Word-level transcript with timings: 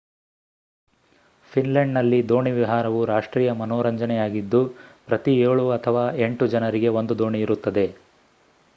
ಫಿನ್ಲೆಂಡ್‌ನಲ್ಲಿ 1.51 2.19
ದೋಣಿ 2.29 2.51
ವಿಹಾರವು 2.51 3.05
ರಾಷ್ಟ್ರೀಯ 3.05 3.51
ಮನೋರಂಜನೆಯಾಗಿದ್ದು 3.51 4.61
ಪ್ರತಿ 5.07 5.35
ಏಳು 5.41 5.69
ಅಥವಾ 5.69 6.05
ಎಂಟು 6.21 6.47
ಜನರಿಗೆ 6.47 6.91
ಒಂದು 6.99 7.19
ದೋಣಿ 7.19 7.41
ಇರುತ್ತದೆ 7.41 7.85